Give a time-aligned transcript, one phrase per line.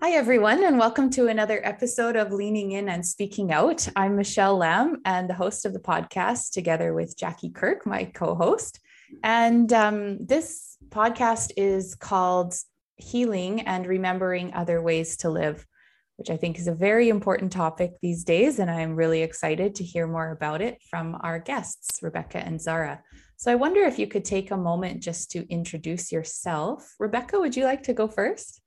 [0.00, 3.88] Hi, everyone, and welcome to another episode of Leaning In and Speaking Out.
[3.96, 8.36] I'm Michelle Lamb and the host of the podcast, together with Jackie Kirk, my co
[8.36, 8.78] host.
[9.24, 12.54] And um, this podcast is called
[12.94, 15.66] Healing and Remembering Other Ways to Live,
[16.14, 18.60] which I think is a very important topic these days.
[18.60, 23.02] And I'm really excited to hear more about it from our guests, Rebecca and Zara.
[23.36, 26.94] So I wonder if you could take a moment just to introduce yourself.
[27.00, 28.62] Rebecca, would you like to go first?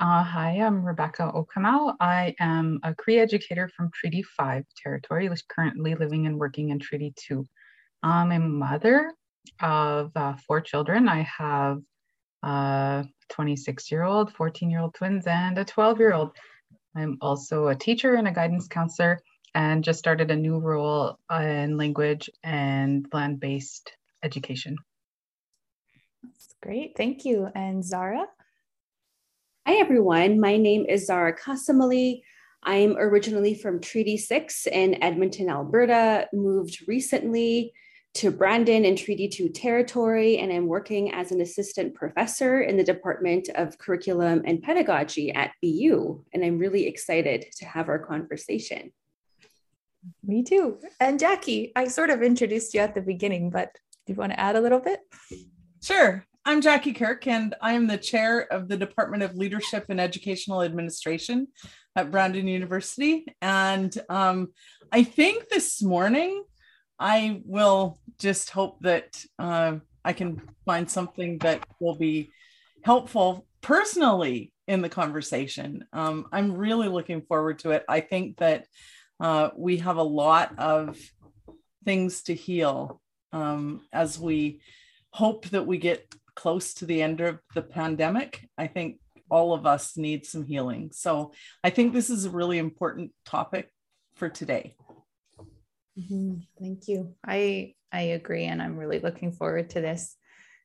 [0.00, 1.92] Uh, hi, I'm Rebecca Okamau.
[1.98, 7.12] I am a Cree educator from Treaty 5 territory, currently living and working in Treaty
[7.16, 7.44] 2.
[8.04, 9.12] I'm a mother
[9.60, 11.08] of uh, four children.
[11.08, 11.80] I have
[12.44, 16.30] a 26 year old, 14 year old twins, and a 12 year old.
[16.94, 19.20] I'm also a teacher and a guidance counselor,
[19.52, 23.90] and just started a new role in language and land based
[24.22, 24.76] education.
[26.22, 26.96] That's great.
[26.96, 27.48] Thank you.
[27.56, 28.28] And Zara?
[29.68, 30.40] Hi, everyone.
[30.40, 32.22] My name is Zara Kasamali.
[32.62, 37.74] I'm originally from Treaty 6 in Edmonton, Alberta, moved recently
[38.14, 42.82] to Brandon in Treaty 2 territory, and I'm working as an assistant professor in the
[42.82, 46.24] Department of Curriculum and Pedagogy at BU.
[46.32, 48.90] And I'm really excited to have our conversation.
[50.24, 50.78] Me too.
[50.98, 54.40] And Jackie, I sort of introduced you at the beginning, but do you want to
[54.40, 55.00] add a little bit?
[55.82, 56.24] Sure.
[56.48, 61.48] I'm Jackie Kirk, and I'm the chair of the Department of Leadership and Educational Administration
[61.94, 63.26] at Brandon University.
[63.42, 64.54] And um,
[64.90, 66.42] I think this morning
[66.98, 72.30] I will just hope that uh, I can find something that will be
[72.82, 75.84] helpful personally in the conversation.
[75.92, 77.84] Um, I'm really looking forward to it.
[77.90, 78.64] I think that
[79.20, 80.98] uh, we have a lot of
[81.84, 83.02] things to heal
[83.34, 84.62] um, as we
[85.10, 88.48] hope that we get close to the end of the pandemic.
[88.56, 90.90] I think all of us need some healing.
[90.92, 91.32] So
[91.64, 93.68] I think this is a really important topic
[94.14, 94.76] for today.
[95.98, 96.34] Mm-hmm.
[96.60, 97.16] Thank you.
[97.26, 100.16] I I agree, and I'm really looking forward to this.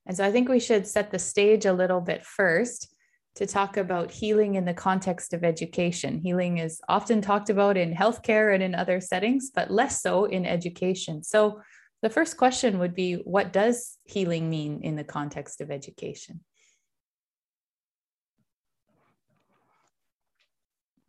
[0.06, 2.94] And so I think we should set the stage a little bit first
[3.36, 6.20] to talk about healing in the context of education.
[6.20, 10.46] Healing is often talked about in healthcare and in other settings, but less so in
[10.46, 11.24] education.
[11.24, 11.62] So
[12.04, 16.42] the first question would be what does healing mean in the context of education?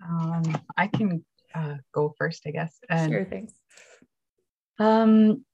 [0.00, 0.42] Um,
[0.76, 2.78] I can uh, go first, I guess.
[2.88, 3.52] And, sure, thanks.
[4.78, 5.44] Um,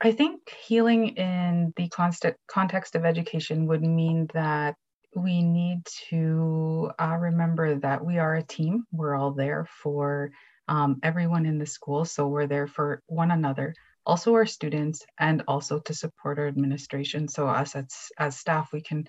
[0.00, 4.74] I think healing in the constant context of education would mean that
[5.14, 8.84] we need to uh, remember that we are a team.
[8.90, 10.30] We're all there for
[10.66, 12.06] um, everyone in the school.
[12.06, 13.74] So we're there for one another
[14.08, 17.28] also our students and also to support our administration.
[17.28, 17.86] So us as,
[18.18, 19.06] as staff, we can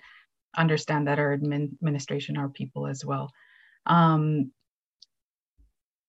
[0.56, 3.32] understand that our admin, administration are people as well.
[3.86, 4.52] Um,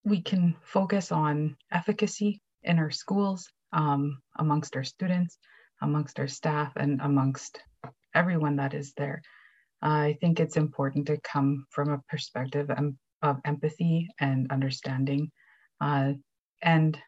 [0.03, 5.37] we can focus on efficacy in our schools, um, amongst our students,
[5.81, 7.61] amongst our staff, and amongst
[8.13, 9.21] everyone that is there.
[9.81, 12.69] Uh, I think it's important to come from a perspective
[13.21, 15.31] of empathy and understanding
[15.79, 16.13] uh,
[16.61, 16.99] and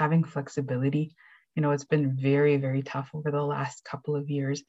[0.00, 1.14] having flexibility.
[1.54, 4.62] You know, it's been very, very tough over the last couple of years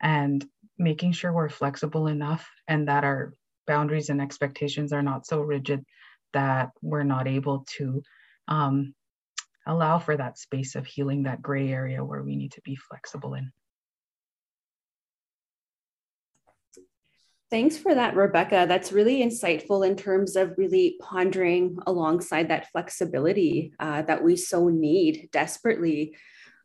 [0.00, 0.44] and
[0.78, 3.34] making sure we're flexible enough and that our
[3.66, 5.84] boundaries and expectations are not so rigid
[6.32, 8.02] that we're not able to
[8.48, 8.94] um,
[9.66, 13.34] allow for that space of healing, that gray area where we need to be flexible
[13.34, 13.52] in.
[17.50, 18.66] Thanks for that, Rebecca.
[18.68, 24.68] That's really insightful in terms of really pondering alongside that flexibility uh, that we so
[24.68, 26.14] need desperately.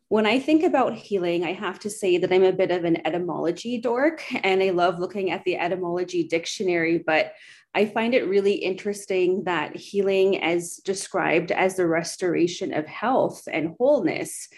[0.08, 3.06] When I think about healing, I have to say that I'm a bit of an
[3.06, 7.32] etymology dork and I love looking at the etymology dictionary, but
[7.74, 13.74] I find it really interesting that healing, as described as the restoration of health and
[13.78, 14.48] wholeness.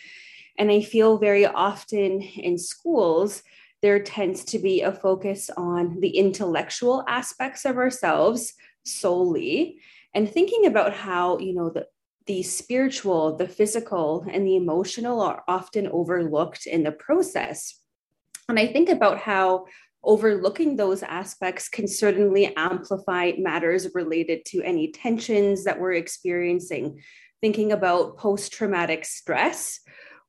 [0.58, 3.44] And I feel very often in schools,
[3.82, 8.54] there tends to be a focus on the intellectual aspects of ourselves
[8.84, 9.80] solely.
[10.14, 11.86] And thinking about how you know the
[12.26, 17.78] the spiritual the physical and the emotional are often overlooked in the process.
[18.48, 19.66] And i think about how
[20.02, 27.00] overlooking those aspects can certainly amplify matters related to any tensions that we're experiencing.
[27.40, 29.80] Thinking about post traumatic stress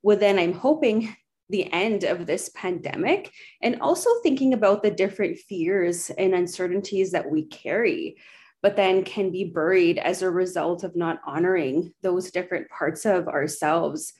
[0.04, 1.16] well then i'm hoping
[1.50, 7.30] the end of this pandemic and also thinking about the different fears and uncertainties that
[7.30, 8.18] we carry
[8.64, 13.28] but then can be buried as a result of not honoring those different parts of
[13.28, 14.14] ourselves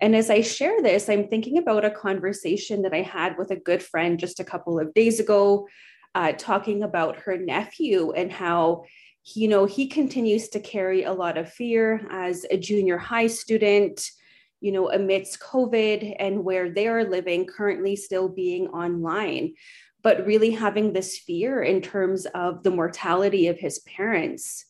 [0.00, 3.56] and as I share this, I'm thinking about a conversation that I had with a
[3.56, 5.68] good friend just a couple of days ago.
[6.14, 8.84] uh, talking about her nephew and how
[9.34, 14.10] you know he continues to carry a lot of fear as a junior high student
[14.64, 19.52] you know amidst covid and where they are living currently still being online
[20.02, 24.64] but really having this fear in terms of the mortality of his parents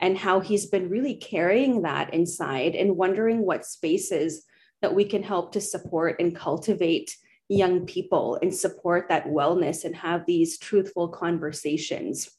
[0.00, 4.44] and how he's been really carrying that inside and wondering what spaces
[4.80, 7.14] that we can help to support and cultivate
[7.48, 12.30] young people and support that wellness and have these truthful conversations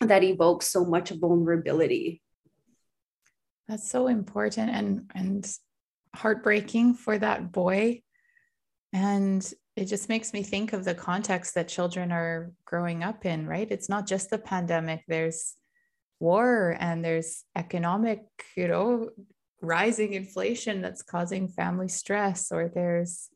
[0.00, 2.22] that evoke so much vulnerability.
[3.66, 5.58] That's so important and and
[6.14, 8.02] heartbreaking for that boy.
[8.92, 13.46] And it just makes me think of the context that children are growing up in
[13.46, 13.70] right?
[13.70, 15.04] It's not just the pandemic.
[15.06, 15.54] There's
[16.20, 18.24] war and there's economic
[18.56, 19.08] you know
[19.60, 23.28] rising inflation that's causing family stress or there's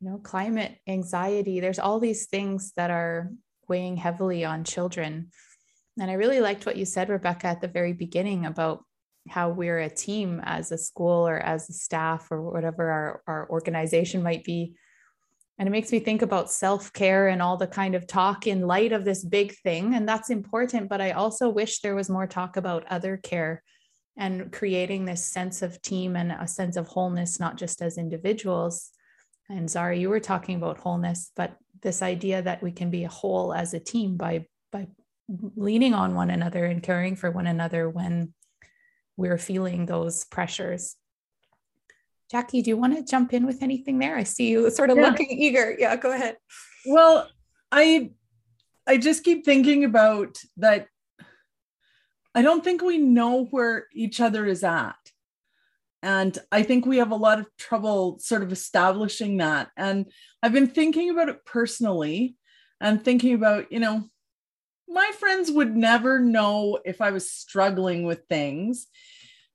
[0.00, 1.60] you know climate anxiety.
[1.60, 3.30] There's all these things that are
[3.68, 5.30] weighing heavily on children.
[5.98, 8.84] And i really liked what you said rebecca at the very beginning about
[9.28, 13.50] how we're a team as a school or as a staff or whatever our, our
[13.50, 14.74] organization might be.
[15.58, 18.92] And it makes me think about self-care and all the kind of talk in light
[18.92, 22.56] of this big thing and that's important but i also wish there was more talk
[22.56, 23.62] about other care
[24.20, 28.90] and creating this sense of team and a sense of wholeness not just as individuals.
[29.48, 33.08] And Zara, you were talking about wholeness, but this idea that we can be a
[33.08, 34.86] whole as a team by by
[35.56, 38.34] leaning on one another and caring for one another when
[39.20, 40.96] we're feeling those pressures.
[42.30, 44.16] Jackie, do you want to jump in with anything there?
[44.16, 45.02] I see you sort of yeah.
[45.08, 45.76] looking eager.
[45.78, 46.36] Yeah, go ahead.
[46.86, 47.28] Well,
[47.70, 48.12] I
[48.86, 50.86] I just keep thinking about that
[52.34, 54.96] I don't think we know where each other is at.
[56.02, 59.68] And I think we have a lot of trouble sort of establishing that.
[59.76, 60.06] And
[60.42, 62.36] I've been thinking about it personally
[62.80, 64.04] and thinking about, you know,
[64.90, 68.88] my friends would never know if I was struggling with things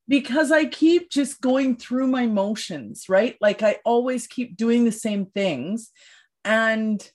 [0.08, 3.36] because I keep just going through my motions, right?
[3.42, 5.92] Like I always keep doing the same things.
[6.44, 7.08] And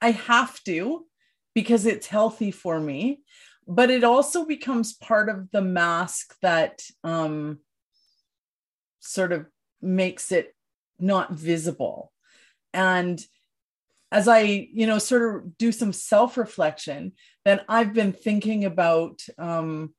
[0.00, 1.06] I have to
[1.54, 3.20] because it's healthy for me.
[3.66, 7.58] But it also becomes part of the mask that um,
[9.00, 9.46] sort of
[9.82, 10.54] makes it
[11.00, 12.12] not visible.
[12.72, 13.20] And
[14.12, 14.40] as I,
[14.72, 17.12] you know, sort of do some self reflection,
[17.44, 19.94] then I've been thinking about, um,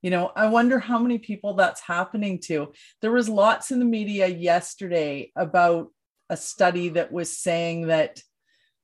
[0.00, 2.72] you know, I wonder how many people that's happening to.
[3.00, 5.88] There was lots in the media yesterday about
[6.28, 8.20] a study that was saying that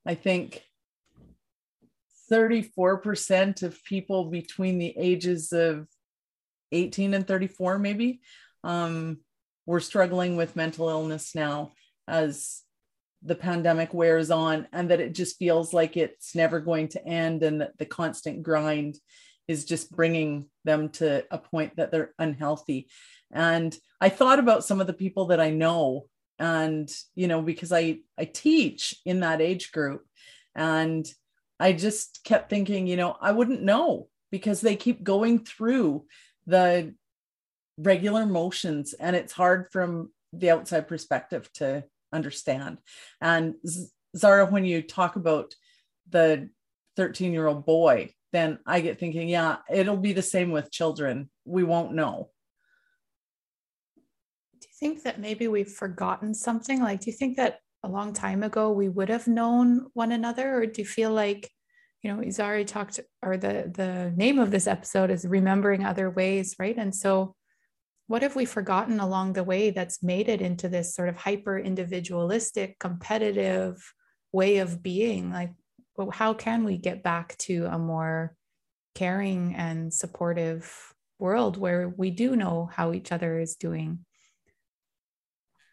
[0.06, 0.62] I think
[2.30, 5.86] 34% of people between the ages of
[6.72, 8.20] 18 and 34, maybe,
[8.64, 9.18] um,
[9.66, 11.72] we're struggling with mental illness now
[12.06, 12.62] as
[13.22, 17.42] the pandemic wears on and that it just feels like it's never going to end
[17.42, 18.96] and that the constant grind
[19.48, 22.88] is just bringing them to a point that they're unhealthy.
[23.32, 26.06] And i thought about some of the people that i know
[26.38, 30.06] and you know because i i teach in that age group
[30.54, 31.06] and
[31.58, 36.04] i just kept thinking you know i wouldn't know because they keep going through
[36.46, 36.94] the
[37.78, 41.82] regular motions and it's hard from the outside perspective to
[42.12, 42.78] understand.
[43.20, 43.54] And
[44.16, 45.54] zara when you talk about
[46.08, 46.48] the
[46.96, 51.30] 13 year old boy then i get thinking yeah it'll be the same with children.
[51.44, 52.30] We won't know.
[54.60, 56.82] Do you think that maybe we've forgotten something?
[56.82, 60.58] Like do you think that a long time ago we would have known one another?
[60.58, 61.50] Or do you feel like
[62.02, 66.54] you know zara talked or the the name of this episode is remembering other ways
[66.58, 66.76] right?
[66.76, 67.34] And so
[68.08, 71.58] what have we forgotten along the way that's made it into this sort of hyper
[71.58, 73.94] individualistic competitive
[74.32, 75.30] way of being?
[75.30, 75.52] Like
[76.12, 78.34] how can we get back to a more
[78.94, 84.04] caring and supportive world where we do know how each other is doing?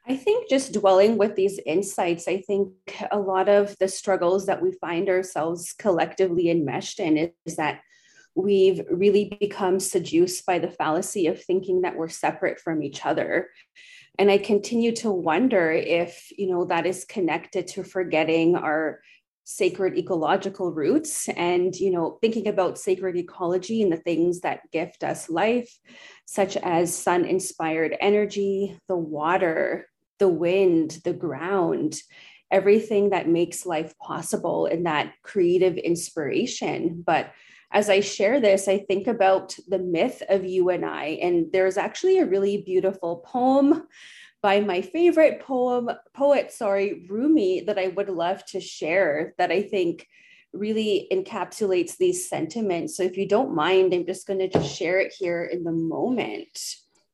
[0.07, 2.73] I think just dwelling with these insights, I think
[3.11, 7.79] a lot of the struggles that we find ourselves collectively enmeshed in is that
[8.35, 13.49] we've really become seduced by the fallacy of thinking that we're separate from each other.
[14.17, 19.01] And i continue to wonder if you know that is connected to forgetting our
[19.43, 25.03] sacred ecological roots and you know thinking about sacred ecology and the things that gift
[25.03, 25.77] us life
[26.25, 29.87] such as sun inspired energy the water
[30.17, 32.01] the wind the ground
[32.51, 37.03] everything that makes life possible and that creative inspiration.
[37.05, 37.31] But
[37.75, 41.19] as I share this, I think about the myth of you and I.
[41.21, 43.85] And there's actually a really beautiful poem
[44.41, 49.63] by my favorite poem poet, sorry, Rumi, that I would love to share that I
[49.63, 50.07] think
[50.53, 52.95] really encapsulates these sentiments.
[52.95, 55.73] So if you don't mind, I'm just going to just share it here in the
[55.73, 56.57] moment.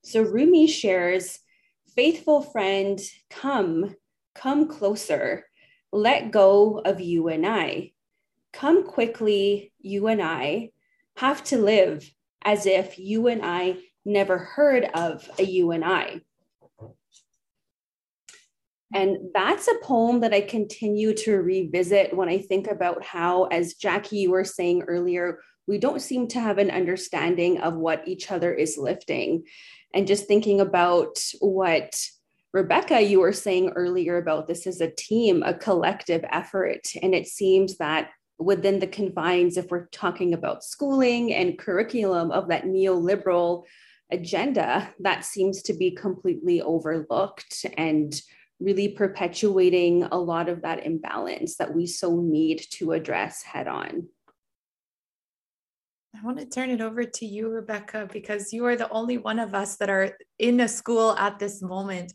[0.04, 1.40] So Rumi shares,
[1.96, 3.02] faithful friend,
[3.32, 3.96] come,
[4.36, 5.48] come closer.
[5.92, 7.94] Let go of you and I.
[8.54, 10.72] Come quickly, you and I
[11.18, 12.10] have to live
[12.44, 16.22] as if you and I never heard of a you and I.
[18.94, 23.76] And that's a poem that I continue to revisit when I think about how, as
[23.76, 28.32] Jackie, you were saying earlier, we don't seem to have an understanding of what each
[28.32, 29.44] other is lifting.
[29.94, 31.96] And just thinking about what
[32.54, 36.82] Rebecca, you were saying earlier about this is a team, a collective effort.
[37.02, 38.10] And it seems that
[38.42, 43.64] within the confines, if we're talking about schooling and curriculum of that neoliberal
[44.12, 48.20] agenda, that seems to be completely overlooked and
[48.60, 54.08] really perpetuating a lot of that imbalance that we so need to address head on.
[56.16, 59.40] I want to turn it over to you, Rebecca, because you are the only one
[59.40, 62.14] of us that are in a school at this moment.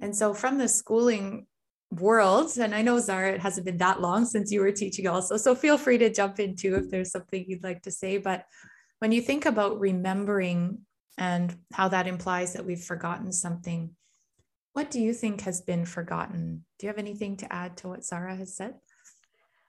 [0.00, 1.46] And so, from the schooling
[1.92, 5.36] world, and I know Zara, it hasn't been that long since you were teaching also.
[5.36, 8.18] So, feel free to jump in too if there's something you'd like to say.
[8.18, 8.46] But
[8.98, 10.78] when you think about remembering
[11.18, 13.90] and how that implies that we've forgotten something,
[14.72, 16.64] what do you think has been forgotten?
[16.78, 18.74] Do you have anything to add to what Zara has said?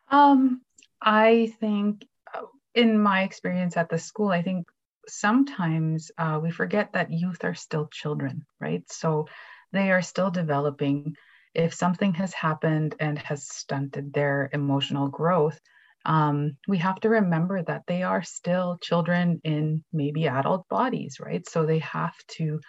[0.09, 0.61] Um,
[1.01, 4.67] I think, uh, in my experience at the school, I think
[5.07, 8.83] sometimes uh, we forget that youth are still children, right?
[8.91, 9.27] So
[9.73, 11.17] they are still developing.
[11.53, 15.59] If something has happened and has stunted their emotional growth,
[16.05, 21.47] um, we have to remember that they are still children in maybe adult bodies, right?
[21.47, 22.59] So they have to,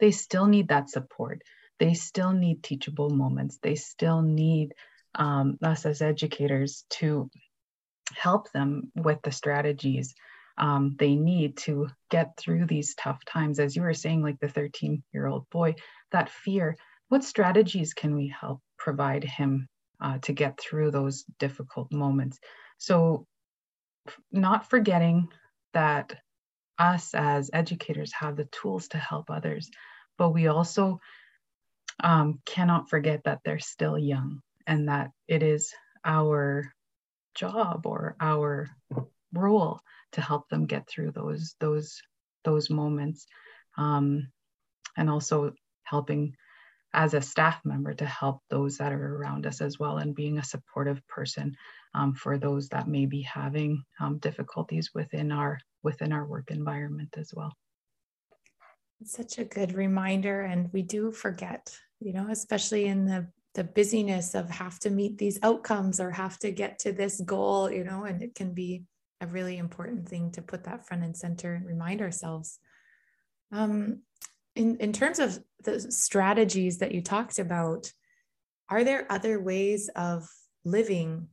[0.00, 1.42] they still need that support
[1.82, 3.58] they still need teachable moments.
[3.60, 4.72] They still need
[5.16, 7.28] um, us as educators to
[8.14, 10.14] help them with the strategies
[10.58, 13.58] um, they need to get through these tough times.
[13.58, 15.74] As you were saying, like the 13 year old boy,
[16.10, 16.76] that fear,
[17.12, 19.68] what strategies can we help provide him
[20.00, 22.38] uh, to get through those difficult moments?
[22.78, 23.26] So,
[24.32, 25.28] not forgetting
[25.74, 26.14] that
[26.78, 29.70] us as educators have the tools to help others,
[30.16, 31.00] but we also
[32.02, 35.70] um, cannot forget that they're still young and that it is
[36.06, 36.72] our
[37.34, 38.70] job or our
[39.34, 42.00] role to help them get through those those
[42.42, 43.26] those moments
[43.76, 44.28] um,
[44.96, 45.52] and also
[45.84, 46.34] helping
[46.94, 50.38] as a staff member to help those that are around us as well and being
[50.38, 51.56] a supportive person
[51.94, 57.14] um, for those that may be having um, difficulties within our within our work environment
[57.18, 57.52] as well
[59.00, 60.42] It's such a good reminder.
[60.42, 65.18] And we do forget, you know, especially in the the busyness of have to meet
[65.18, 68.84] these outcomes or have to get to this goal, you know, and it can be
[69.20, 72.58] a really important thing to put that front and center and remind ourselves.
[73.52, 74.02] Um,
[74.54, 77.90] in, in terms of the strategies that you talked about,
[78.68, 80.28] are there other ways of
[80.64, 81.28] living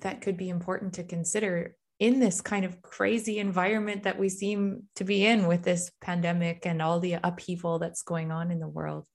[0.00, 4.82] that could be important to consider in this kind of crazy environment that we seem
[4.96, 8.68] to be in with this pandemic and all the upheaval that's going on in the
[8.68, 9.06] world?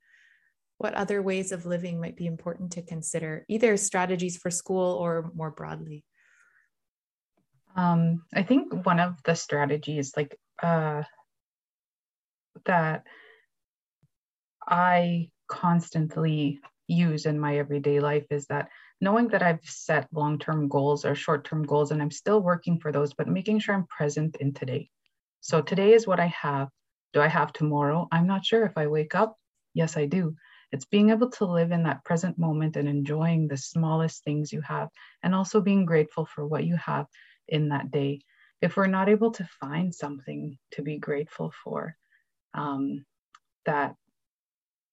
[0.77, 5.32] What other ways of living might be important to consider either strategies for school or
[5.36, 6.06] more broadly?
[7.75, 11.03] Um, i think one of the strategies like uh,
[12.65, 13.06] that
[14.69, 18.69] i constantly use in my everyday life is that
[19.01, 22.79] knowing that I've set long term goals or short term goals and I'm still working
[22.79, 24.89] for those, but making sure I'm present in today.
[25.41, 26.69] So today is what I have.
[27.13, 28.07] Do I have tomorrow?
[28.11, 29.38] I'm not sure if I wake up.
[29.73, 30.35] Yes, I do.
[30.71, 34.61] It's being able to live in that present moment and enjoying the smallest things you
[34.61, 34.89] have,
[35.23, 37.07] and also being grateful for what you have
[37.47, 38.21] in that day.
[38.61, 41.95] If we're not able to find something to be grateful for,
[42.53, 43.05] um,
[43.65, 43.95] that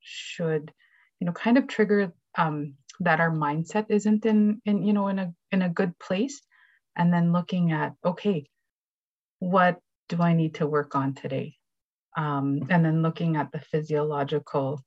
[0.07, 0.73] should,
[1.21, 5.19] you know, kind of trigger um, that our mindset isn't in in you know in
[5.19, 6.41] a in a good place.
[6.97, 8.47] And then looking at okay
[9.39, 11.57] what do i need to work on today?
[12.17, 14.81] Um, and then looking at the physiological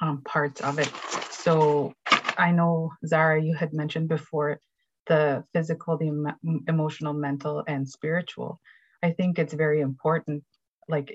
[0.00, 0.90] um, parts of it.
[1.30, 1.94] So
[2.38, 4.58] i know zara you had mentioned before
[5.06, 8.60] the physical the em- emotional mental and spiritual.
[9.02, 10.42] I think it's very important
[10.88, 11.12] like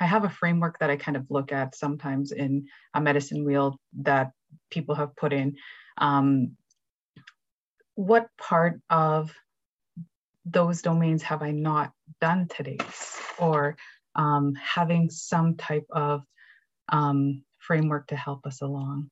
[0.00, 3.78] i have a framework that i kind of look at sometimes in a medicine wheel
[4.00, 4.30] that
[4.70, 5.56] people have put in
[5.98, 6.56] um,
[7.94, 9.32] what part of
[10.44, 12.78] those domains have I not done today?
[13.38, 13.76] Or
[14.14, 16.22] um, having some type of
[16.88, 19.10] um, framework to help us along.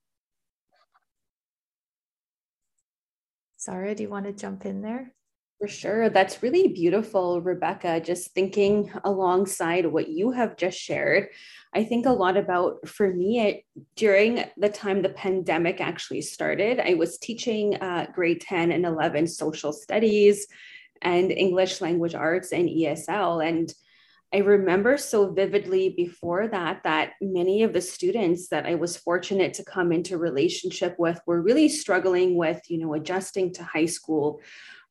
[3.61, 5.13] Zara, do you want to jump in there?
[5.65, 6.11] For sure.
[6.11, 7.99] That's really beautiful, Rebecca.
[7.99, 11.29] Just thinking alongside what you have just shared,
[11.73, 13.65] I think a lot about for me it,
[13.97, 16.81] during the time the pandemic actually started.
[16.81, 20.47] I was teaching uh, grade 10 and 11 social studies
[21.01, 23.49] and English language arts and ESL.
[23.49, 23.73] And
[24.35, 29.55] I remember so vividly before that that many of the students that I was fortunate
[29.55, 34.41] to come into relationship with were really struggling with, you know, adjusting to high school,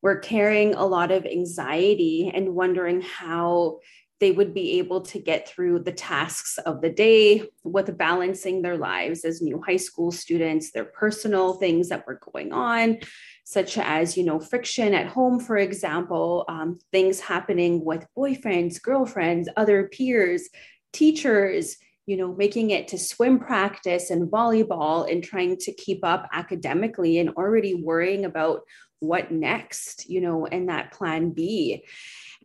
[0.04, 3.78] were carrying a lot of anxiety and wondering how
[4.20, 8.76] they would be able to get through the tasks of the day with balancing their
[8.76, 12.98] lives as new high school students, their personal things that were going on,
[13.44, 19.48] such as, you know, friction at home, for example, um, things happening with boyfriends, girlfriends,
[19.56, 20.50] other peers,
[20.92, 26.28] teachers, you know, making it to swim practice and volleyball and trying to keep up
[26.34, 28.60] academically and already worrying about
[29.04, 31.84] what next, you know, and that plan B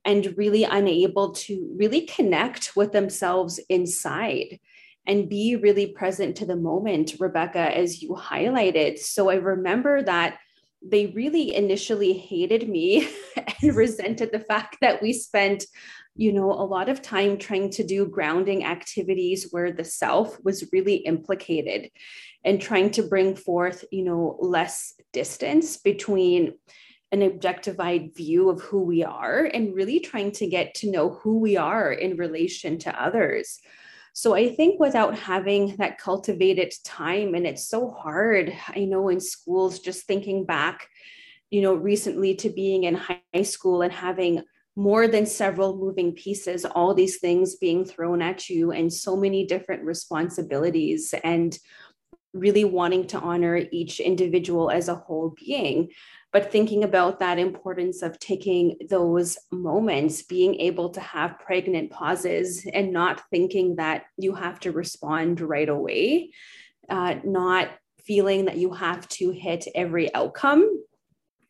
[0.06, 4.60] and really unable to really connect with themselves inside
[5.06, 9.00] and be really present to the moment, Rebecca, as you highlighted.
[9.00, 10.38] So I remember that
[10.82, 13.10] they really initially hated me
[13.62, 15.66] and resented the fact that we spent
[16.16, 20.70] you know a lot of time trying to do grounding activities where the self was
[20.74, 21.90] really implicated
[22.44, 26.54] and trying to bring forth you know less distance between
[27.12, 31.40] an objectified view of who we are and really trying to get to know who
[31.40, 33.60] we are in relation to others.
[34.14, 39.20] So I think without having that cultivated time, and it's so hard, I know in
[39.20, 40.88] schools, just thinking back,
[41.52, 44.44] you know, recently to being in high school and having
[44.76, 49.46] more than several moving pieces, all these things being thrown at you, and so many
[49.46, 51.58] different responsibilities, and
[52.34, 55.90] really wanting to honor each individual as a whole being.
[56.32, 62.68] But thinking about that importance of taking those moments being able to have pregnant pauses
[62.72, 66.32] and not thinking that you have to respond right away
[66.90, 67.70] uh, not
[68.00, 70.84] feeling that you have to hit every outcome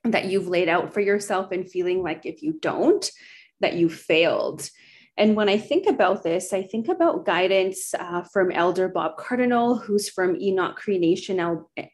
[0.04, 3.12] that you've laid out for yourself and feeling like if you don't
[3.60, 4.70] that you failed.
[5.18, 9.76] And when I think about this, I think about guidance uh, from Elder Bob Cardinal,
[9.78, 11.42] who's from Enoch Cree Nation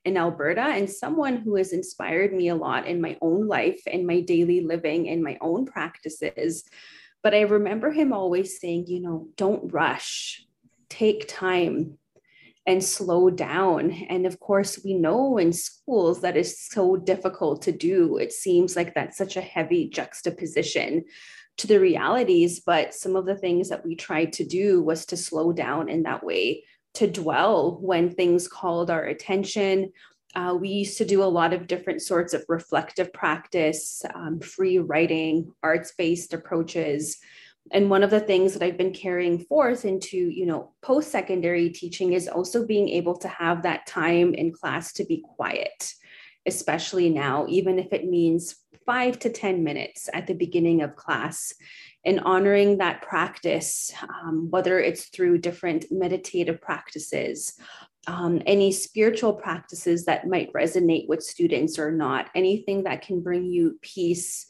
[0.04, 4.06] in Alberta, and someone who has inspired me a lot in my own life and
[4.06, 6.66] my daily living and my own practices.
[7.24, 10.46] But I remember him always saying, you know, don't rush,
[10.88, 11.98] take time
[12.68, 13.92] and slow down.
[14.10, 18.18] And of course, we know in schools that is so difficult to do.
[18.18, 21.06] It seems like that's such a heavy juxtaposition
[21.58, 22.62] to the realities.
[22.62, 26.04] But some of the things that we tried to do was to slow down in
[26.04, 26.64] that way,
[26.96, 29.92] to dwell when things called our attention.
[30.34, 34.80] Uh, we used to do a lot of different sorts of reflective practice, um, free
[34.80, 37.18] writing, arts based approaches.
[37.72, 41.70] And one of the things that I've been carrying forth into, you know, post secondary
[41.70, 45.94] teaching is also being able to have that time in class to be quiet,
[46.46, 51.54] especially now, even if it means five to 10 minutes at the beginning of class
[52.06, 53.92] and honoring that practice,
[54.24, 57.54] um, whether it's through different meditative practices,
[58.06, 63.46] um, any spiritual practices that might resonate with students or not, anything that can bring
[63.46, 64.46] you peace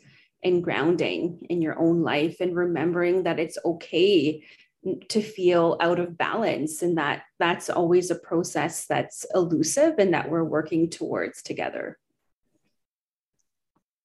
[0.45, 4.45] and grounding in your own life, and remembering that it's okay
[5.09, 10.29] to feel out of balance and that that's always a process that's elusive and that
[10.29, 11.97] we're working towards together.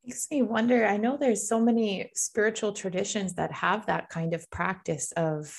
[0.05, 4.51] Makes me wonder i know there's so many spiritual traditions that have that kind of
[4.51, 5.55] practice of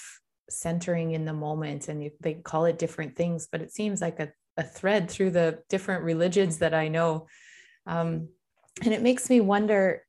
[0.50, 4.32] centering in the moment and they call it different things but it seems like a,
[4.58, 7.28] a thread through the different religions that i know.
[7.86, 8.30] Um,
[8.84, 10.04] and it makes me wonder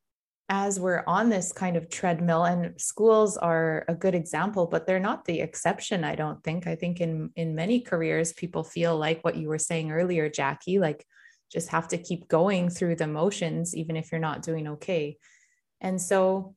[0.54, 5.00] as we're on this kind of treadmill and schools are a good example but they're
[5.00, 9.24] not the exception i don't think i think in in many careers people feel like
[9.24, 11.06] what you were saying earlier jackie like
[11.52, 15.18] just have to keep going through the motions, even if you're not doing okay.
[15.80, 16.54] And so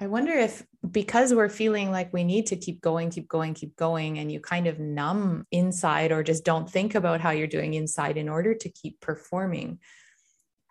[0.00, 3.76] I wonder if because we're feeling like we need to keep going, keep going, keep
[3.76, 7.74] going, and you kind of numb inside or just don't think about how you're doing
[7.74, 9.78] inside in order to keep performing,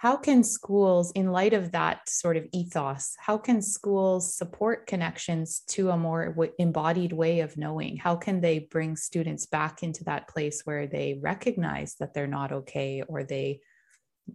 [0.01, 5.59] how can schools in light of that sort of ethos how can schools support connections
[5.67, 7.97] to a more embodied way of knowing?
[7.97, 12.51] How can they bring students back into that place where they recognize that they're not
[12.51, 13.59] okay or they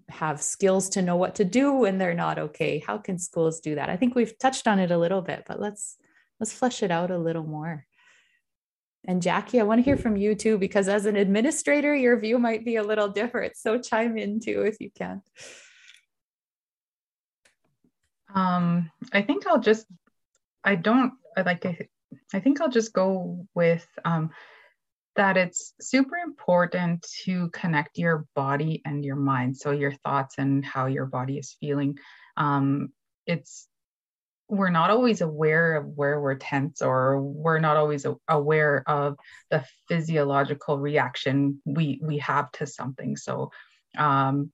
[0.09, 2.79] have skills to know what to do when they're not okay?
[2.87, 3.91] How can schools do that?
[3.91, 5.97] I think we've touched on it a little bit but let's
[6.39, 7.87] let's flesh it out a little more
[9.07, 12.39] and Jackie, I want to hear from you too, because as an administrator, your view
[12.39, 13.57] might be a little different.
[13.57, 15.23] So chime in too if you can.
[18.35, 19.87] Um, I think I'll just,
[20.65, 21.79] I don't, I like, I,
[22.35, 24.31] I think I'll just go with um,
[25.15, 29.57] that it's super important to connect your body and your mind.
[29.57, 31.99] So your thoughts and how your body is feeling.
[32.37, 32.91] Um,
[33.27, 33.69] it's
[34.49, 39.17] we're not always aware of where we're tense or we're not always aware of
[39.51, 43.17] the physiological reaction we we have to something.
[43.17, 43.51] So
[43.99, 44.53] um,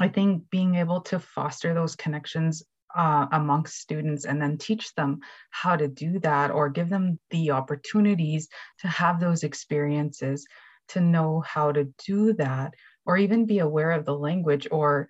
[0.00, 2.62] i think being able to foster those connections
[2.94, 7.50] uh, amongst students and then teach them how to do that or give them the
[7.50, 10.46] opportunities to have those experiences
[10.88, 12.74] to know how to do that
[13.06, 15.08] or even be aware of the language or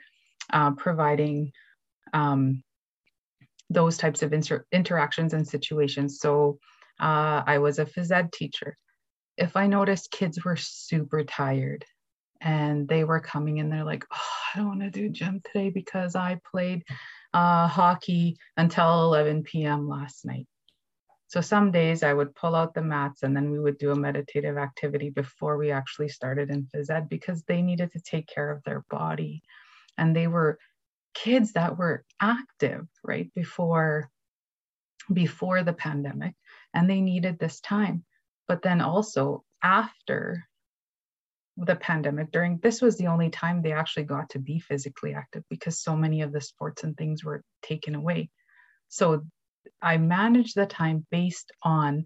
[0.52, 1.50] uh, providing
[2.12, 2.62] um,
[3.72, 6.20] those types of inter- interactions and situations.
[6.20, 6.58] So
[7.00, 8.76] uh, I was a phys ed teacher.
[9.36, 11.84] If I noticed kids were super tired
[12.40, 15.70] and they were coming in, they're like, oh, I don't want to do gym today
[15.70, 16.84] because I played
[17.32, 19.88] uh, hockey until 11 p.m.
[19.88, 20.46] last night.
[21.28, 23.96] So some days I would pull out the mats and then we would do a
[23.96, 28.50] meditative activity before we actually started in phys ed because they needed to take care
[28.50, 29.42] of their body.
[29.96, 30.58] And they were
[31.14, 34.10] kids that were active right before
[35.12, 36.34] before the pandemic
[36.74, 38.04] and they needed this time.
[38.48, 40.44] But then also after
[41.56, 45.42] the pandemic during this was the only time they actually got to be physically active
[45.50, 48.30] because so many of the sports and things were taken away.
[48.88, 49.22] So
[49.80, 52.04] i manage the time based on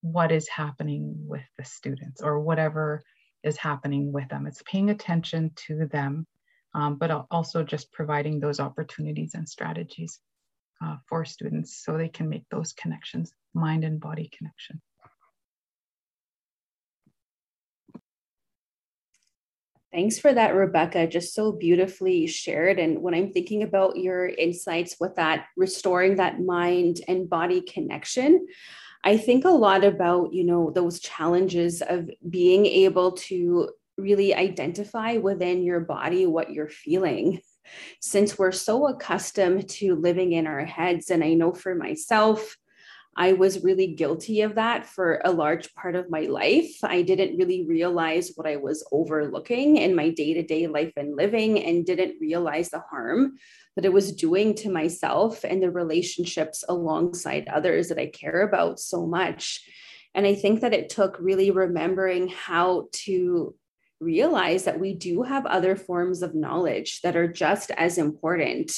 [0.00, 3.02] what is happening with the students or whatever
[3.42, 4.46] is happening with them.
[4.46, 6.26] It's paying attention to them
[6.74, 10.20] um, but also just providing those opportunities and strategies
[10.82, 14.80] uh, for students so they can make those connections, mind and body connection.
[19.92, 21.06] Thanks for that, Rebecca.
[21.06, 22.80] Just so beautifully shared.
[22.80, 28.44] And when I'm thinking about your insights with that, restoring that mind and body connection,
[29.04, 35.16] I think a lot about, you know, those challenges of being able to really identify
[35.16, 37.40] within your body what you're feeling
[38.00, 42.56] since we're so accustomed to living in our heads and i know for myself
[43.16, 46.72] I was really guilty of that for a large part of my life.
[46.82, 51.16] I didn't really realize what I was overlooking in my day to day life and
[51.16, 53.36] living, and didn't realize the harm
[53.76, 58.80] that it was doing to myself and the relationships alongside others that I care about
[58.80, 59.60] so much.
[60.14, 63.54] And I think that it took really remembering how to
[64.00, 68.72] realize that we do have other forms of knowledge that are just as important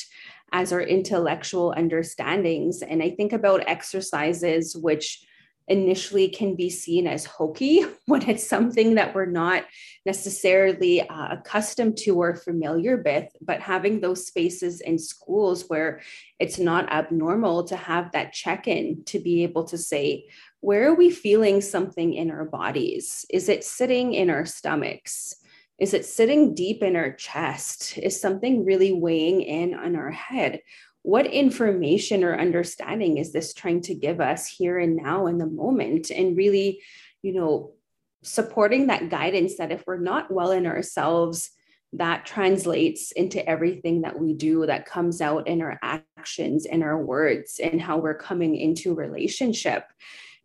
[0.52, 2.82] as our intellectual understandings.
[2.82, 5.26] And I think about exercises which
[5.68, 9.64] initially can be seen as hokey when it's something that we're not
[10.04, 16.00] necessarily uh, accustomed to or familiar with but having those spaces in schools where
[16.38, 20.24] it's not abnormal to have that check-in to be able to say
[20.60, 23.24] where are we feeling something in our bodies?
[23.30, 25.34] Is it sitting in our stomachs?
[25.78, 27.98] Is it sitting deep in our chest?
[27.98, 30.60] Is something really weighing in on our head?
[31.02, 35.46] What information or understanding is this trying to give us here and now in the
[35.46, 36.10] moment?
[36.10, 36.82] And really,
[37.22, 37.74] you know,
[38.22, 41.50] supporting that guidance that if we're not well in ourselves,
[41.92, 47.00] that translates into everything that we do that comes out in our actions in our
[47.02, 49.84] words and how we're coming into relationship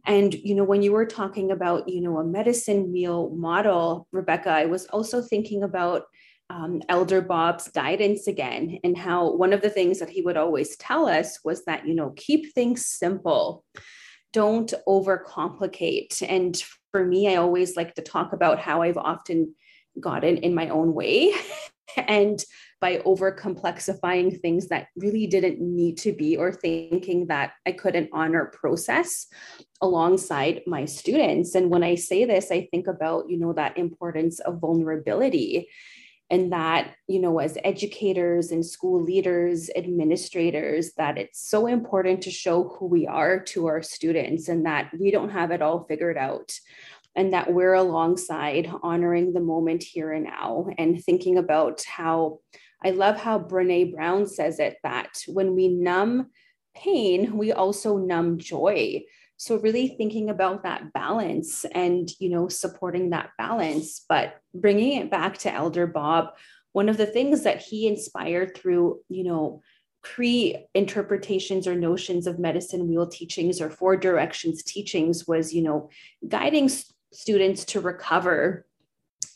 [0.06, 4.50] and, you know, when you were talking about, you know, a medicine wheel model, Rebecca,
[4.50, 6.04] I was also thinking about
[6.50, 10.76] um, Elder Bob's guidance again, and how one of the things that he would always
[10.78, 13.64] tell us was that, you know, keep things simple,
[14.34, 16.22] don't overcomplicate.
[16.28, 16.62] And
[16.92, 19.56] for me, I always like to talk about how I've often
[20.00, 21.34] gotten in my own way
[21.98, 22.44] and
[22.82, 28.10] by over complexifying things that really didn't need to be or thinking that I couldn't
[28.12, 29.28] honor process
[29.82, 31.54] alongside my students.
[31.54, 35.70] And when I say this I think about you know that importance of vulnerability
[36.32, 42.32] and that you know as educators and school leaders administrators that it's so important to
[42.32, 46.18] show who we are to our students and that we don't have it all figured
[46.18, 46.52] out
[47.16, 52.40] and that we're alongside honoring the moment here and now and thinking about how
[52.84, 56.28] I love how Brene Brown says it that when we numb
[56.76, 59.04] pain, we also numb joy.
[59.38, 65.12] So really thinking about that balance and you know supporting that balance, but bringing it
[65.12, 66.30] back to Elder Bob,
[66.74, 69.62] one of the things that he inspired through you know
[70.04, 75.90] pre interpretations or notions of medicine wheel teachings or four directions teachings was you know
[76.28, 76.70] guiding
[77.12, 78.66] students to recover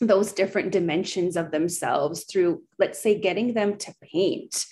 [0.00, 4.66] those different dimensions of themselves through, let's say, getting them to paint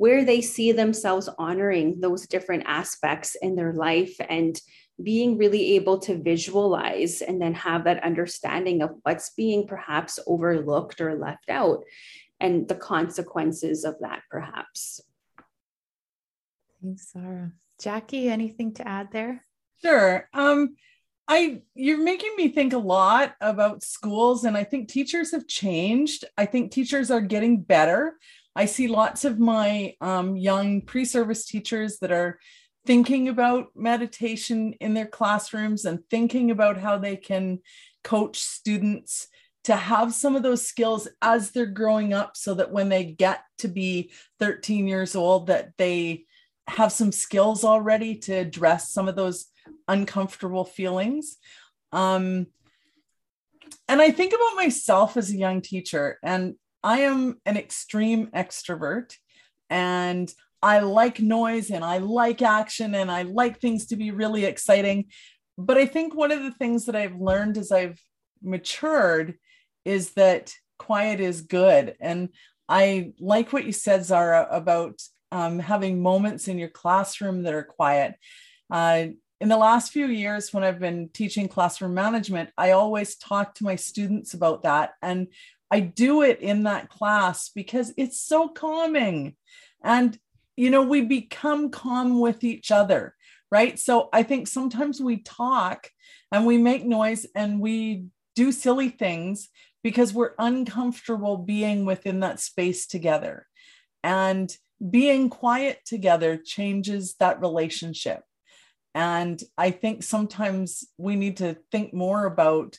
[0.00, 4.58] where they see themselves honoring those different aspects in their life and
[5.02, 11.02] being really able to visualize and then have that understanding of what's being perhaps overlooked
[11.02, 11.84] or left out
[12.40, 15.02] and the consequences of that perhaps.
[16.82, 17.52] Thanks Zara.
[17.78, 19.44] Jackie anything to add there?
[19.82, 20.26] Sure.
[20.32, 20.76] Um
[21.32, 26.24] I you're making me think a lot about schools and I think teachers have changed.
[26.36, 28.16] I think teachers are getting better.
[28.56, 32.40] I see lots of my um, young pre-service teachers that are
[32.84, 37.60] thinking about meditation in their classrooms and thinking about how they can
[38.02, 39.28] coach students
[39.64, 43.44] to have some of those skills as they're growing up so that when they get
[43.58, 46.24] to be 13 years old that they
[46.66, 49.46] have some skills already to address some of those
[49.88, 51.36] uncomfortable feelings
[51.92, 52.46] um,
[53.88, 59.16] and i think about myself as a young teacher and i am an extreme extrovert
[59.68, 64.44] and I like noise and I like action and I like things to be really
[64.44, 65.06] exciting.
[65.56, 68.00] But I think one of the things that I've learned as I've
[68.42, 69.38] matured
[69.84, 71.96] is that quiet is good.
[72.00, 72.30] And
[72.68, 75.00] I like what you said, Zara, about
[75.32, 78.14] um, having moments in your classroom that are quiet.
[78.70, 79.08] Uh,
[79.40, 83.64] in the last few years, when I've been teaching classroom management, I always talk to
[83.64, 84.92] my students about that.
[85.02, 85.28] And
[85.70, 89.36] I do it in that class because it's so calming.
[89.82, 90.18] And
[90.60, 93.14] you know, we become calm with each other,
[93.50, 93.78] right?
[93.78, 95.88] So I think sometimes we talk
[96.30, 98.04] and we make noise and we
[98.36, 99.48] do silly things
[99.82, 103.46] because we're uncomfortable being within that space together.
[104.04, 104.54] And
[104.90, 108.22] being quiet together changes that relationship.
[108.94, 112.78] And I think sometimes we need to think more about,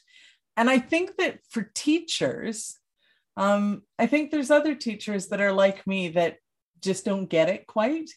[0.57, 2.77] and I think that for teachers,
[3.37, 6.37] um, I think there's other teachers that are like me that
[6.81, 8.09] just don't get it quite.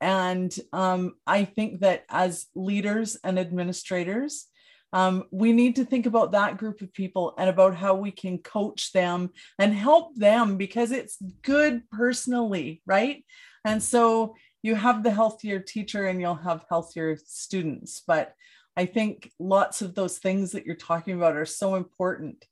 [0.00, 4.46] And um, I think that as leaders and administrators,
[4.92, 8.38] um, we need to think about that group of people and about how we can
[8.38, 13.24] coach them and help them because it's good personally, right?
[13.64, 18.02] And so you have the healthier teacher and you'll have healthier students.
[18.06, 18.34] But
[18.76, 22.44] I think lots of those things that you're talking about are so important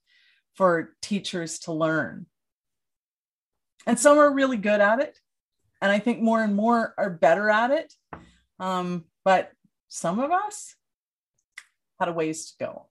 [0.55, 2.25] for teachers to learn.
[3.85, 5.17] And some are really good at it,
[5.81, 7.93] and I think more and more are better at it.
[8.59, 9.51] Um, but
[9.87, 10.75] some of us
[11.99, 12.87] had a ways to go.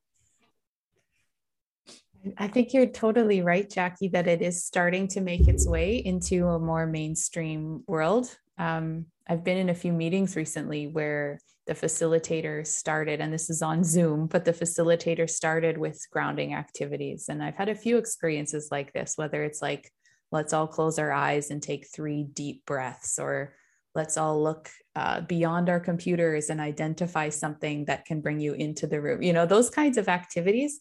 [2.39, 6.49] I think you're totally right, Jackie, that it is starting to make its way into
[6.49, 8.35] a more mainstream world.
[8.59, 13.61] Um, I've been in a few meetings recently where the facilitator started, and this is
[13.61, 17.27] on Zoom, but the facilitator started with grounding activities.
[17.29, 19.91] And I've had a few experiences like this, whether it's like
[20.33, 23.55] let's all close our eyes and take three deep breaths or
[23.95, 28.87] let's all look uh, beyond our computers and identify something that can bring you into
[28.87, 30.81] the room you know those kinds of activities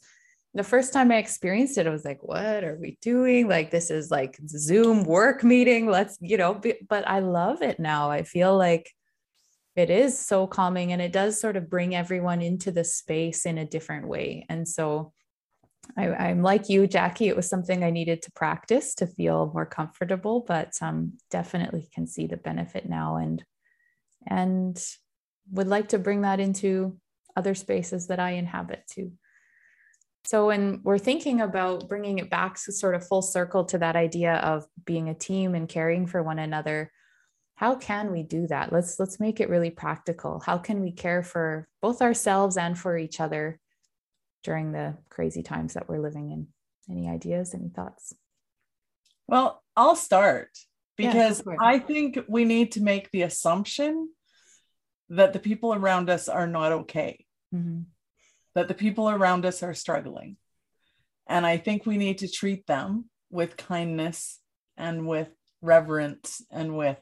[0.55, 3.91] the first time i experienced it i was like what are we doing like this
[3.91, 8.23] is like zoom work meeting let's you know be, but i love it now i
[8.23, 8.89] feel like
[9.75, 13.57] it is so calming and it does sort of bring everyone into the space in
[13.57, 15.11] a different way and so
[15.97, 17.27] I, am like you, Jackie.
[17.27, 22.07] It was something I needed to practice to feel more comfortable, but um, definitely can
[22.07, 23.43] see the benefit now, and
[24.27, 24.83] and
[25.51, 26.97] would like to bring that into
[27.35, 29.11] other spaces that I inhabit too.
[30.25, 33.95] So when we're thinking about bringing it back to sort of full circle to that
[33.95, 36.91] idea of being a team and caring for one another,
[37.55, 38.73] how can we do that?
[38.73, 40.39] Let's let's make it really practical.
[40.39, 43.59] How can we care for both ourselves and for each other
[44.45, 46.47] during the crazy times that we're living in.
[46.89, 48.13] Any ideas, any thoughts?
[49.27, 50.49] Well, I'll start
[50.95, 54.09] because yeah, I think we need to make the assumption
[55.09, 57.81] that the people around us are not okay, mm-hmm.
[58.55, 60.37] That the people around us are struggling.
[61.27, 64.39] And I think we need to treat them with kindness
[64.77, 65.29] and with
[65.61, 66.99] reverence and with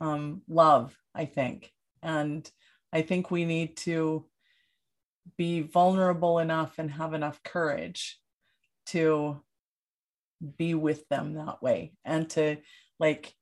[0.00, 1.70] um, love, I think.
[2.02, 2.50] And
[2.92, 4.26] I think we need to
[5.36, 8.18] be vulnerable enough and have enough courage
[8.86, 9.40] to
[10.58, 12.56] be with them that way and to
[12.98, 13.32] like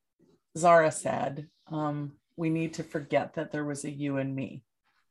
[0.56, 4.62] zara said um, we need to forget that there was a you and me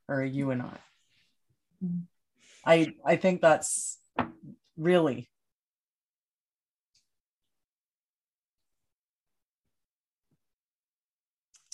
[0.07, 0.77] or a you and i.
[2.65, 3.99] I I think that's
[4.77, 5.29] really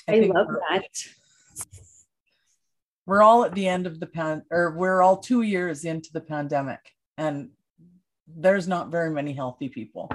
[0.08, 0.88] I, I love that.
[3.08, 6.22] We're all at the end of the pan, or we're all two years into the
[6.22, 6.80] pandemic,
[7.18, 7.50] and
[8.28, 10.12] there's not very many healthy people.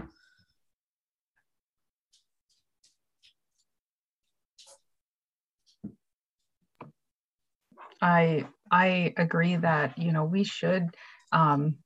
[8.03, 10.88] I I agree that you know we should
[11.33, 11.76] um,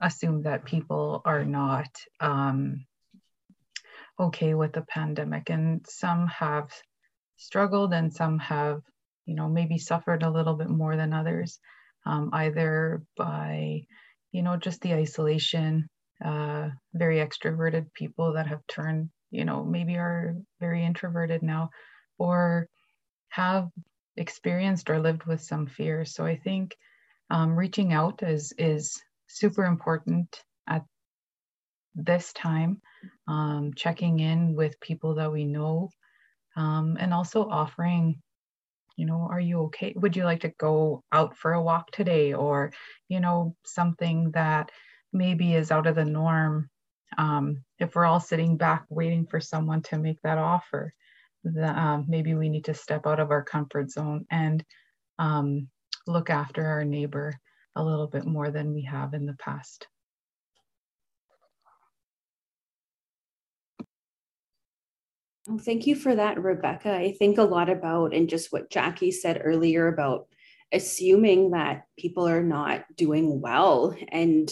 [0.00, 1.88] assume that people are not
[2.20, 2.86] um,
[4.18, 6.70] okay with the pandemic, and some have
[7.36, 8.80] struggled, and some have
[9.26, 11.58] you know maybe suffered a little bit more than others,
[12.06, 13.82] um, either by
[14.32, 15.88] you know just the isolation,
[16.24, 21.70] uh, very extroverted people that have turned you know maybe are very introverted now,
[22.18, 22.68] or
[23.28, 23.68] have
[24.16, 26.04] experienced or lived with some fear.
[26.04, 26.76] So I think
[27.30, 30.84] um, reaching out is is super important at
[31.94, 32.80] this time.
[33.26, 35.90] Um, checking in with people that we know,
[36.56, 38.20] um, and also offering,
[38.96, 39.92] you know, are you okay?
[39.96, 42.72] Would you like to go out for a walk today, or
[43.08, 44.70] you know, something that
[45.12, 46.68] maybe is out of the norm.
[47.18, 50.94] Um, if we're all sitting back waiting for someone to make that offer,
[51.44, 54.64] that um, maybe we need to step out of our comfort zone and
[55.18, 55.68] um,
[56.06, 57.34] look after our neighbor
[57.76, 59.86] a little bit more than we have in the past.
[65.60, 66.94] Thank you for that, Rebecca.
[66.94, 70.28] I think a lot about, and just what Jackie said earlier about
[70.72, 73.94] assuming that people are not doing well.
[74.08, 74.50] And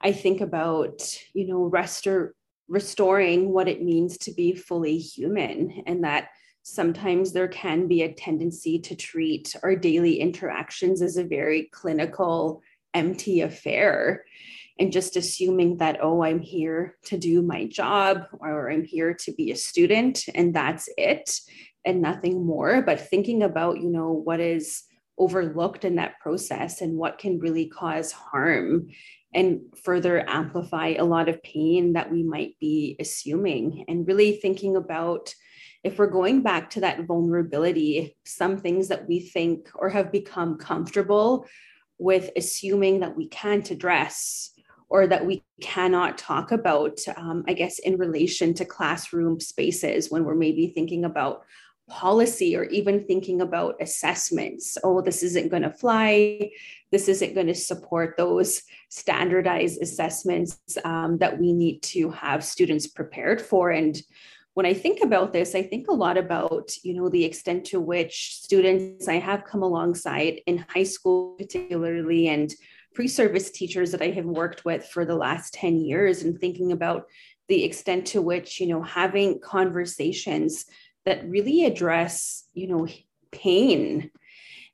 [0.00, 1.02] I think about,
[1.34, 2.30] you know, restor-
[2.70, 6.28] restoring what it means to be fully human and that
[6.62, 12.62] sometimes there can be a tendency to treat our daily interactions as a very clinical
[12.94, 14.24] empty affair.
[14.78, 19.32] And just assuming that oh i'm here to do my job or i'm here to
[19.32, 21.38] be a student and that's it
[21.84, 22.82] and nothing more.
[22.82, 24.84] But thinking about you know what is
[25.18, 28.88] overlooked in that process and what can really cause harm
[29.32, 33.84] and further amplify a lot of pain that we might be assuming.
[33.88, 35.34] And really thinking about
[35.82, 40.58] if we're going back to that vulnerability some things that we think or have become
[40.58, 41.46] comfortable
[41.98, 44.50] with assuming that we can't address
[44.88, 50.24] or that we cannot talk about um, i guess in relation to classroom spaces when
[50.24, 51.42] we're maybe thinking about
[51.90, 54.78] policy or even thinking about assessments.
[54.82, 56.50] Oh, this isn't going to fly.
[56.90, 62.86] This isn't going to support those standardized assessments um, that we need to have students
[62.86, 63.70] prepared for.
[63.70, 64.00] And
[64.54, 67.80] when I think about this, I think a lot about, you know, the extent to
[67.80, 72.52] which students I have come alongside in high school, particularly, and
[72.94, 77.06] pre-service teachers that I have worked with for the last 10 years and thinking about
[77.48, 80.66] the extent to which, you know, having conversations
[81.04, 82.86] that really address, you know,
[83.32, 84.10] pain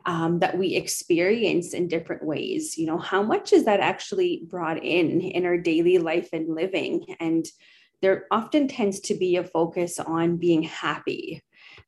[0.07, 2.79] um, that we experience in different ways.
[2.79, 7.17] You know, how much is that actually brought in in our daily life and living?
[7.21, 7.47] And
[8.03, 11.43] there often tends to be a focus on being happy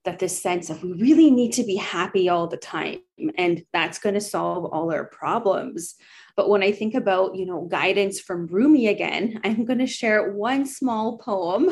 [0.05, 2.99] that this sense of we really need to be happy all the time
[3.37, 5.95] and that's going to solve all our problems
[6.37, 10.33] but when i think about you know guidance from rumi again i'm going to share
[10.33, 11.71] one small poem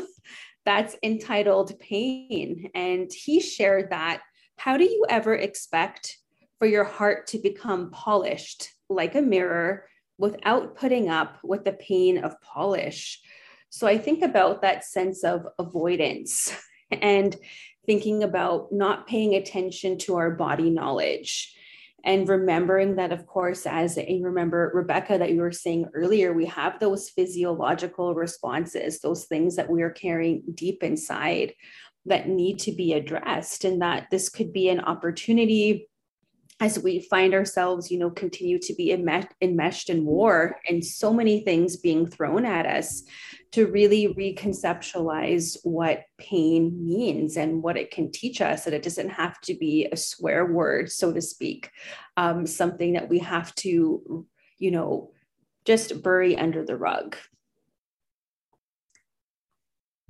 [0.67, 2.71] that's entitled Pain.
[2.75, 4.21] And he shared that.
[4.59, 6.19] How do you ever expect
[6.59, 9.87] for your heart to become polished like a mirror
[10.19, 13.21] without putting up with the pain of polish?
[13.71, 16.55] So I think about that sense of avoidance
[16.91, 17.35] and
[17.87, 21.55] thinking about not paying attention to our body knowledge
[22.07, 26.47] and remembering that of course as you remember rebecca that you were saying earlier we
[26.47, 31.53] have those physiological responses those things that we are carrying deep inside
[32.07, 35.89] that need to be addressed and that this could be an opportunity
[36.59, 41.41] as we find ourselves, you know, continue to be enmeshed in war and so many
[41.41, 43.03] things being thrown at us
[43.53, 48.65] to really reconceptualize what pain means and what it can teach us.
[48.65, 51.71] That it doesn't have to be a swear word, so to speak,
[52.17, 54.27] um, something that we have to,
[54.59, 55.11] you know,
[55.67, 57.17] just bury under the rug.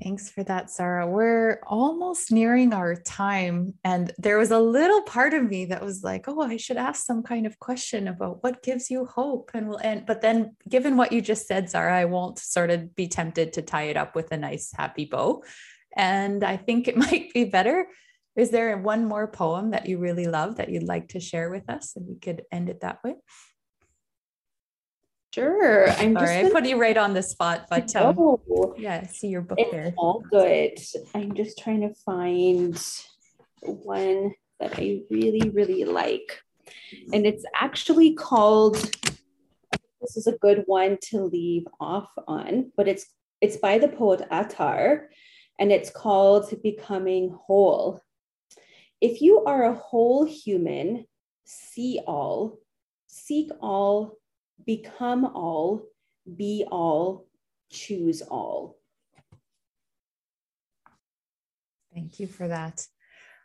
[0.02, 1.06] Thanks for that, Sarah.
[1.06, 3.74] We're almost nearing our time.
[3.82, 7.06] And there was a little part of me that was like, oh, I should ask
[7.06, 9.52] some kind of question about what gives you hope.
[9.54, 10.04] And we'll end.
[10.06, 13.62] But then, given what you just said, Sarah, I won't sort of be tempted to
[13.62, 15.42] tie it up with a nice, happy bow.
[15.96, 17.86] And I think it might be better.
[18.36, 21.70] Is there one more poem that you really love that you'd like to share with
[21.70, 21.96] us?
[21.96, 23.14] And we could end it that way.
[25.36, 25.86] Sure.
[25.90, 26.48] I'm Sorry, just gonna...
[26.48, 29.70] I put you right on the spot, but um, oh, yeah, see your book it's
[29.70, 29.92] there.
[29.98, 30.78] All good.
[31.14, 32.82] I'm just trying to find
[33.60, 36.40] one that I really, really like.
[37.12, 38.76] And it's actually called
[40.00, 43.04] this is a good one to leave off on, but it's
[43.42, 45.10] it's by the poet Attar
[45.58, 48.00] and it's called Becoming Whole.
[49.02, 51.04] If you are a whole human,
[51.44, 52.58] see all,
[53.06, 54.16] seek all,
[54.64, 55.82] become all,
[56.36, 57.26] be all,
[57.70, 58.76] choose all.
[61.94, 62.86] Thank you for that.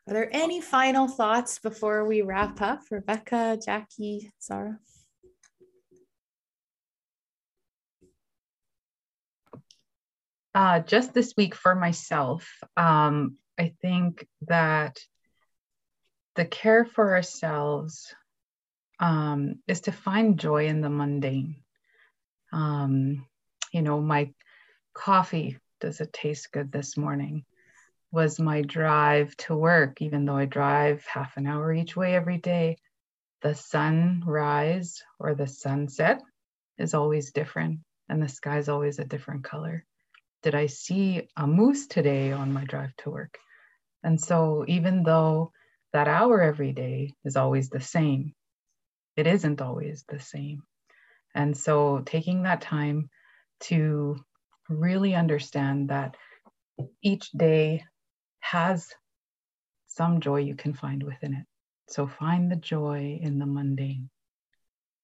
[0.07, 2.81] Are there any final thoughts before we wrap up?
[2.89, 4.79] Rebecca, Jackie, Sarah?
[10.53, 14.97] Uh, just this week for myself, um, I think that
[16.35, 18.13] the care for ourselves
[19.01, 21.57] um, is to find joy in the mundane.
[22.53, 23.25] Um,
[23.73, 24.31] you know, my
[24.93, 27.43] coffee, does it taste good this morning?
[28.11, 32.37] Was my drive to work, even though I drive half an hour each way every
[32.37, 32.77] day.
[33.41, 36.21] The sunrise or the sunset
[36.77, 39.83] is always different, and the sky's always a different color.
[40.43, 43.39] Did I see a moose today on my drive to work?
[44.03, 45.53] And so, even though
[45.93, 48.33] that hour every day is always the same,
[49.15, 50.63] it isn't always the same.
[51.33, 53.09] And so, taking that time
[53.61, 54.17] to
[54.69, 56.15] really understand that
[57.01, 57.83] each day
[58.39, 58.89] has
[59.87, 61.45] some joy you can find within it.
[61.87, 64.09] So, find the joy in the mundane.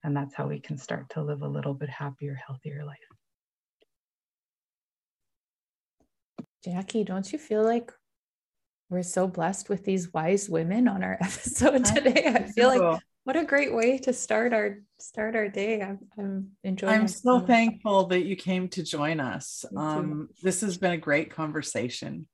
[0.03, 2.97] And that's how we can start to live a little bit happier, healthier life.
[6.63, 7.93] Jackie, don't you feel like
[8.89, 12.23] we're so blessed with these wise women on our episode today?
[12.25, 15.81] I feel like what a great way to start our start our day.
[15.81, 16.93] I'm, I'm enjoying.
[16.93, 19.65] I'm so thankful that you came to join us.
[19.75, 22.25] Um, this has been a great conversation,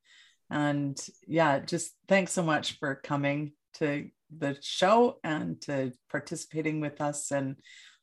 [0.51, 7.01] and yeah, just thanks so much for coming to the show and to participating with
[7.01, 7.31] us.
[7.31, 7.55] And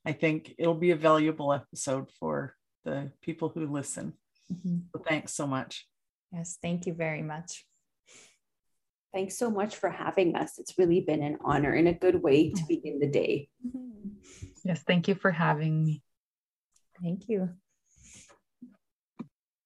[0.04, 4.14] I think it'll be a valuable episode for the people who listen.
[4.52, 4.78] Mm-hmm.
[4.92, 5.86] So thanks so much.
[6.32, 7.66] Yes, thank you very much.
[9.12, 10.58] Thanks so much for having us.
[10.58, 12.66] It's really been an honor and a good way to mm-hmm.
[12.68, 13.48] begin the day.
[14.64, 16.02] Yes, thank you for having me.
[17.02, 17.50] Thank you.